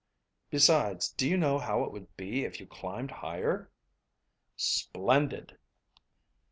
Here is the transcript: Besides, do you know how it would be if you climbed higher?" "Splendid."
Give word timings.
Besides, 0.49 1.09
do 1.09 1.29
you 1.29 1.37
know 1.37 1.59
how 1.59 1.83
it 1.83 1.91
would 1.91 2.17
be 2.17 2.43
if 2.43 2.59
you 2.59 2.65
climbed 2.65 3.11
higher?" 3.11 3.69
"Splendid." 4.55 5.59